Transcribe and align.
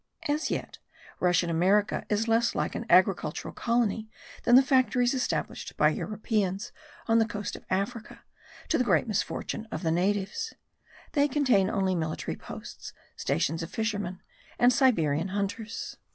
As 0.27 0.49
yet 0.49 0.79
Russian 1.19 1.51
America 1.51 2.05
is 2.09 2.27
less 2.27 2.55
like 2.55 2.73
an 2.73 2.87
agricultural 2.89 3.53
colony 3.53 4.09
than 4.45 4.55
the 4.55 4.63
factories 4.63 5.13
established 5.13 5.77
by 5.77 5.89
Europeans 5.89 6.71
on 7.07 7.19
the 7.19 7.27
coast 7.27 7.55
of 7.55 7.67
Africa, 7.69 8.23
to 8.69 8.79
the 8.79 8.83
great 8.83 9.07
misfortune 9.07 9.67
of 9.69 9.83
the 9.83 9.91
natives; 9.91 10.55
they 11.11 11.27
contain 11.27 11.69
only 11.69 11.93
military 11.93 12.35
posts, 12.35 12.93
stations 13.15 13.61
of 13.61 13.69
fishermen, 13.69 14.23
and 14.57 14.73
Siberian 14.73 15.27
hunters. 15.27 15.97